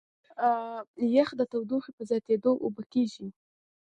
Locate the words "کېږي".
2.93-3.27